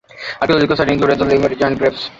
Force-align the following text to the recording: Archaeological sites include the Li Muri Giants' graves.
Archaeological 0.41 0.75
sites 0.75 0.93
include 0.93 1.19
the 1.19 1.25
Li 1.25 1.37
Muri 1.37 1.55
Giants' 1.55 1.77
graves. 1.77 2.09